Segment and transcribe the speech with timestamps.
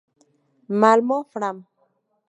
[0.81, 1.57] Malmö: Fram.